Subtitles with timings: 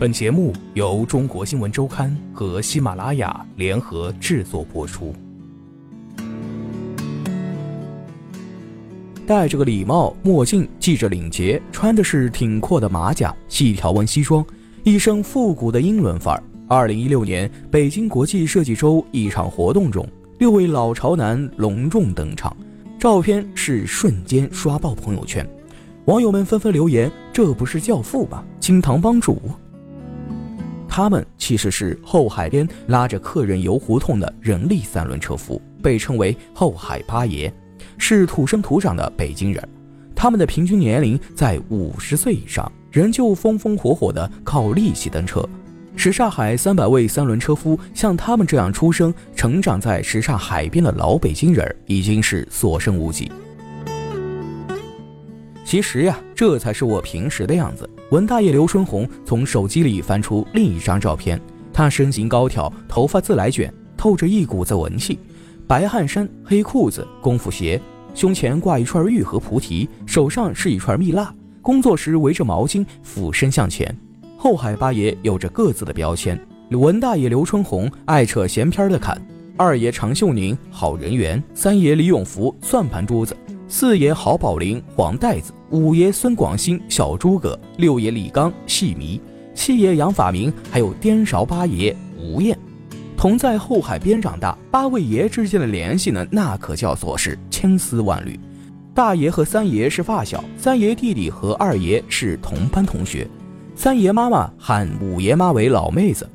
[0.00, 5.14] 本节目由中国新闻周刊和喜马拉雅联合制作播出。
[9.26, 14.42] 戴着个礼帽、墨镜，系着领结，穿的是挺阔的马甲、细条纹西装，
[14.84, 16.42] 一身复古的英伦范儿。
[16.66, 20.08] 二零一六年北京国际设计周一场活动中，
[20.38, 22.56] 六位老潮男隆重登场，
[22.98, 25.46] 照片是瞬间刷爆朋友圈，
[26.06, 28.42] 网友们纷纷留言：“这不是教父吗？
[28.58, 29.38] 金堂帮主。”
[30.90, 37.50] 他们其实是后海边拉着客人游胡同的人力三轮车夫，被称为后海八爷，
[37.96, 39.68] 是土生土长的北京人。
[40.16, 45.48] 他们的平均年龄在五十岁以上，仍旧风风火火的靠力气蹬车。
[45.94, 53.30] 什刹海三百位三轮车夫，像他们这样出生、成长在什刹海边的老北京人，已经是所剩无几。
[55.70, 57.88] 其实呀，这才是我平时的样子。
[58.10, 61.40] 文大爷刘春红从手机里翻出另一张照片，
[61.72, 65.16] 他身形高挑，头发自来卷，透着一股子文气。
[65.68, 67.80] 白汗衫、黑裤子、功夫鞋，
[68.16, 71.32] 胸前挂一串玉和菩提，手上是一串蜜蜡。
[71.62, 73.96] 工作时围着毛巾，俯身向前。
[74.36, 76.36] 后海八爷有着各自的标签：
[76.72, 79.24] 文大爷刘春红爱扯闲篇的侃，
[79.56, 83.36] 二爷常秀宁好人缘，三爷李永福算盘珠子。
[83.72, 89.20] 四爷郝宝林黄袋子，五爷孙广兴小诸葛，六爷李刚戏迷，
[89.54, 92.58] 七爷杨法明，还有颠勺八爷吴彦，
[93.16, 98.38] 同在后海边长大，八位爷之间的联系呢，那可叫做是千丝万缕。
[98.92, 103.24] 大爷和三爷是发小，三爷弟弟和二爷是同班同学，
[103.76, 106.28] 三爷妈妈喊五爷妈为老妹子。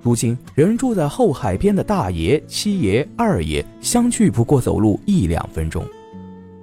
[0.00, 5.84] 如今人住在后海边的大爷、七爷、二爷相聚不过走路一两分钟。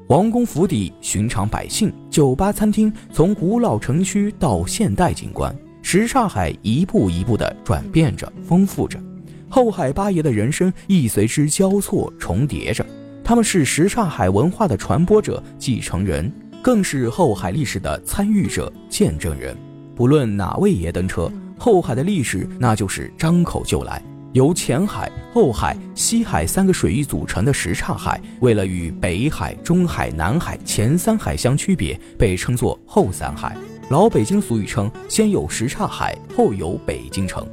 [0.10, 9.00] 王宫府邸，寻常百姓，酒吧、餐厅，从古老城区到现代景观，什刹海一步一步地转变着，丰富着。
[9.48, 12.84] 后海八爷的人生亦随之交错重叠着。
[13.24, 16.32] 他们是什刹海文化的传播者、继承人，
[16.64, 19.56] 更是后海历史的参与者、见证人。
[19.96, 24.02] 不论哪位爷登车，后海的历史那就是张口就来。
[24.34, 33.58] 由前海、后海、西海三个水域组成的什刹海，为了与北海、中海、南海前三海相区别，被称作后三海。
[33.90, 37.44] 老北京俗语称：“先有什刹海，后有北京城。”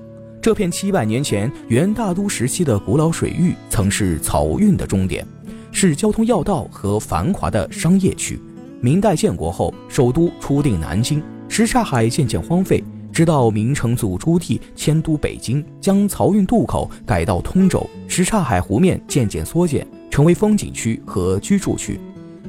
[0.43, 5.27] 这片七百年前元大都时期的古老水域，曾是漕运的终点，
[5.73, 8.39] 是交通要道和繁华的商业区。
[8.83, 12.85] 明代建国后，首都初定南京，什刹海渐渐荒废。
[13.17, 21.99] 直到明成祖朱棣迁都北京，将漕运渡口改到通州，什刹海湖面渐渐缩减，成为风景区和居住区。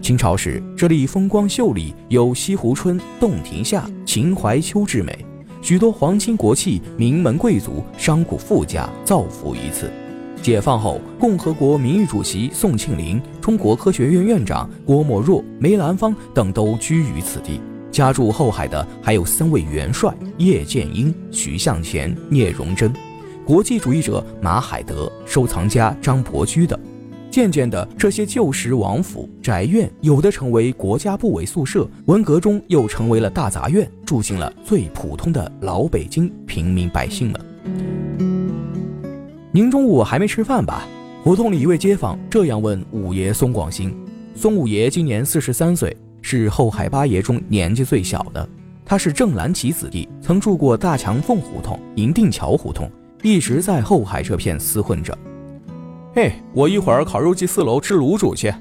[0.01, 5.25] 清朝时，这里风光秀丽，有西湖春、洞庭夏、秦淮秋之美，
[5.61, 9.89] 许多皇亲国戚、名门贵族、商贾富家造福于此。
[10.41, 17.61] 解放后，共和国名誉主席宋庆龄、中国科学院院长郭沫若、梅兰芳等都居于此地。
[17.97, 22.91] 家住后海的还有三位元帅：叶剑英、徐向前、聂荣臻；
[23.43, 26.79] 国际主义者马海德、收藏家张伯驹等。
[27.31, 37.41] 渐渐的，这些旧时王府宅院，有的成为国家部委宿舍，文革中又成为了大杂院，住进了最普通的老北京平民百姓们。
[39.51, 40.87] 您中午还没吃饭吧？
[41.23, 43.91] 胡同里一位街坊这样问五爷宋广兴。
[44.35, 45.97] 宋五爷今年四十三岁。
[46.29, 48.49] 是后海八爷中年纪最小的，
[48.83, 52.91] 他是郑兰旗子弟，曾住过大墙缝胡同、银锭桥胡同，
[53.23, 55.17] 一直在后海这片厮混着。
[56.13, 58.53] 嘿，我一会儿烤肉季四楼吃卤煮去。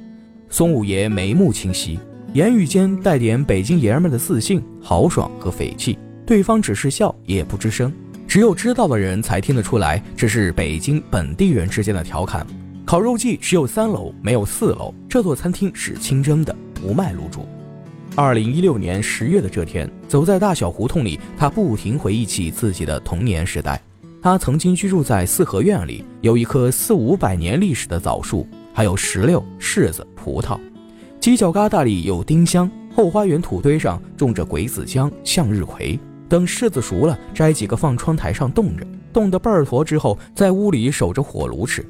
[0.49, 1.99] 松五爷眉目清晰，
[2.35, 5.99] 言语间带点北京爷们的自信、豪爽和匪气。
[6.25, 7.93] 对方只是笑，也不吱声。
[8.29, 12.47] 只有知道的人才听得出来，这是北京本地人之间的调侃。
[12.85, 14.95] 烤肉季只有三楼，没有四楼。
[15.09, 16.55] 这座餐厅是清真的。
[16.79, 17.49] 不卖卤煮。
[18.19, 23.79] 二零一六年十月的这天，走在大小胡同里，他不停回忆起自己的童年时代。
[24.23, 30.59] 他曾经居住在四合院里，有一棵四五百年历史的枣树，还有石榴、柿子、葡萄。
[31.21, 35.99] 犄角旮旯里有丁香，后花园土堆上种着鬼子姜、向日葵。
[36.27, 41.87] 等柿子熟了，摘几个放窗台上冻着，冻得倍儿坨之后，在屋里守着火炉吃。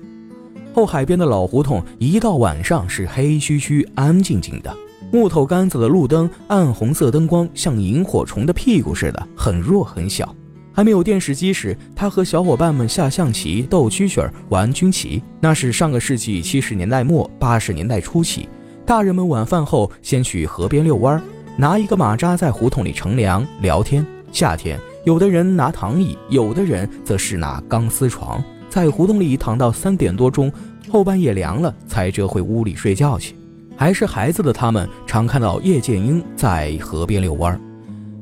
[0.74, 4.76] 后海边的老胡同，一到晚上是黑黢黢、安静静的。
[5.12, 10.34] 木头杆子的路灯，暗红色灯光像萤火虫的屁股似的，很弱很小。
[10.72, 15.22] 还没有电视机时，他和小伙伴们下象棋、斗蛐蛐、玩军棋。
[15.40, 18.46] 那是上个世纪七十年代末八十年代初期。
[18.84, 21.22] 大人们晚饭后先去河边遛弯，
[21.56, 24.04] 拿一个马扎在胡同里乘凉聊天。
[24.32, 30.52] 夏天有的人拿躺椅，有的人则是拿钢丝床，在胡同里躺到三点多钟，
[30.90, 33.34] 后半夜凉了才折回屋里睡觉去。
[33.76, 37.61] 还是孩子的他们，常看到叶剑英在河边遛弯。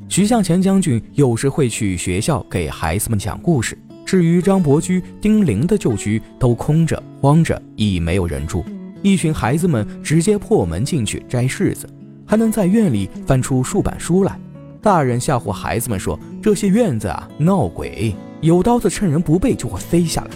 [0.09, 3.77] 徐向前将军有时会去学校给孩子们讲故事。
[4.05, 8.63] 至于张伯驹、丁玲的旧居，都空着、荒着，已没有人住。
[9.01, 11.89] 一群孩子们直接破门进去摘柿子，
[12.25, 14.39] 还能在院里翻出数本书来。
[14.81, 20.29] 大人吓唬孩子们说：“这些院子啊，闹鬼，有刀子趁人不备就会飞下来。”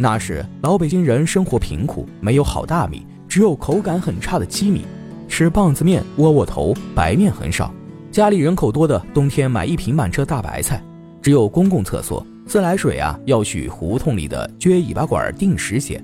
[0.00, 3.04] 那时老北京人生活贫苦，没有好大米。
[3.28, 4.86] 只有口感很差的鸡米，
[5.28, 7.70] 吃棒子面、窝窝头，白面很少。
[8.10, 10.82] 家里人口多的，冬天买一瓶满车大白菜。
[11.20, 16.02] 只有公共厕所，自来水啊要去胡同里的撅尾巴管定时接。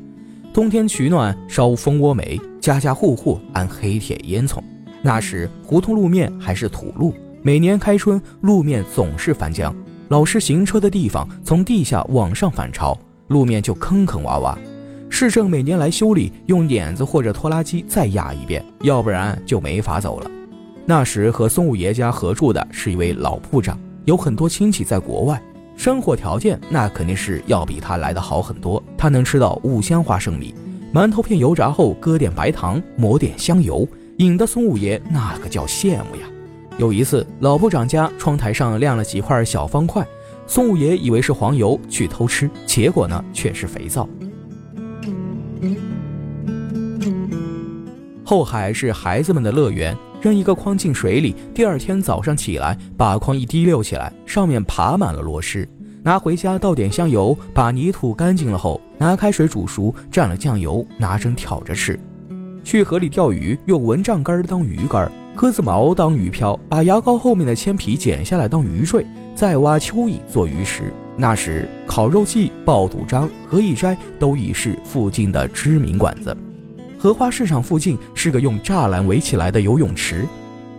[0.53, 4.59] 冬天取暖烧蜂窝煤，家家户户安黑铁烟囱。
[5.03, 9.73] 那时胡同路面还是土路，每年开春路面总是翻浆，
[10.09, 12.99] 老是行车的地方从地下往上反潮，
[13.35, 14.57] 路面就坑坑洼洼。
[15.11, 20.31] 市政每年来修理，用碾子或者拖拉机再压一遍，要不然就没法走了。
[20.87, 25.43] 那时和松五爷家合住的是一位老铺长，有很多亲戚在国外，
[25.77, 28.81] 生活条件那肯定是要比他来的好很多。
[28.97, 30.55] 他能吃到五香花生米、
[30.95, 33.85] 馒头片，油炸后搁点白糖，抹点香油，
[34.19, 36.29] 引得松五爷那个叫羡慕呀。
[36.79, 40.07] 有一次，老铺长家窗台上晾了几块小方块，
[40.47, 44.09] 宋五爷以为是黄油去偷吃，结果呢却是肥皂。
[48.25, 55.67] 后海是孩子们的乐园，扔一个筐进水里，第二天早上起来，把筐一滴溜起来，上面爬满了螺蛳。
[56.03, 61.99] 拿回家倒点香油，把泥土干净了后，拿开水煮熟，蘸了酱油，拿针挑着吃。
[62.63, 70.93] 去河里钓鱼，用蚊帐杆当鱼竿，鸽子毛当鱼漂，把牙膏后面的铅皮剪下来当鱼坠，再挖蚯蚓做鱼食。
[71.17, 76.37] 那时，烤肉季、爆肚张、何以斋都已是附近的知名馆子。
[76.99, 80.27] 荷花市场附近是个用栅栏围起来的游泳池，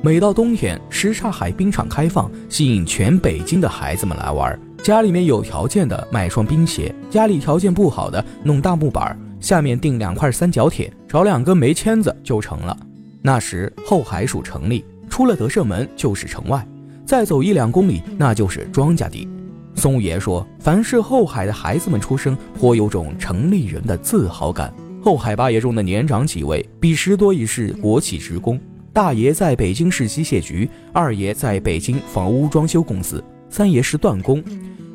[0.01, 4.59] 每到冬天，什刹海冰场开放，吸引全北京的孩子们来玩。
[4.83, 12.77] 家里面有条件的买双冰鞋，家里条件不好的弄大木板，下面钉两块三角铁，找两根煤签子就成了。
[13.21, 16.67] 那时后海属城里，出了德胜门就是城外，
[17.05, 19.27] 再走一两公里那就是庄稼地。
[19.75, 24.73] 松爷说，凡是后海的孩子们出生，颇有种城里人的自豪感。
[25.03, 28.59] 后海八爷中的年长几位，彼时多已是国企职工。
[28.91, 34.43] 大爷在北京市机械局，二爷在北京房屋装修公司，三爷是断工。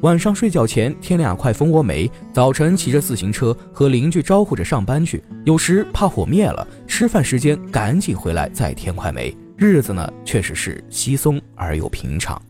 [0.00, 5.22] 晚上睡觉前添两块蜂窝煤，早晨骑着自行车和邻居招呼着上班去。
[5.44, 9.36] 有时怕火灭了，吃饭时间赶紧回来再添块煤。
[9.60, 12.40] 日子呢，确实是稀松而又平常。